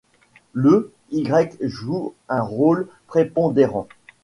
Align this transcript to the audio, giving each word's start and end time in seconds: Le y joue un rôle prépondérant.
Le 0.53 0.91
y 1.11 1.29
joue 1.61 2.15
un 2.27 2.41
rôle 2.41 2.87
prépondérant. 3.05 3.87